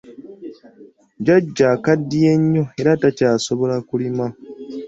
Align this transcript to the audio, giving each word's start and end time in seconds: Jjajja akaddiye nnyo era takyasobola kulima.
Jjajja 1.19 1.65
akaddiye 1.75 2.31
nnyo 2.41 2.63
era 2.79 2.91
takyasobola 3.01 3.75
kulima. 3.89 4.25